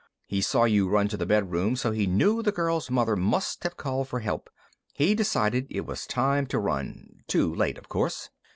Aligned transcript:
"He 0.25 0.41
saw 0.41 0.63
you 0.63 0.89
run 0.89 1.09
to 1.09 1.15
the 1.17 1.27
bedroom, 1.27 1.75
so 1.75 1.91
he 1.91 2.07
knew 2.07 2.41
the 2.41 2.51
girl's 2.51 2.89
mother 2.89 3.15
must 3.15 3.61
have 3.63 3.77
called 3.77 4.07
for 4.07 4.19
help. 4.21 4.49
He 4.95 5.13
decided 5.13 5.67
it 5.69 5.81
was 5.85 6.07
time 6.07 6.47
to 6.47 6.57
run. 6.57 7.23
Too 7.27 7.53
late, 7.53 7.77
of 7.77 7.87
course." 7.87 8.31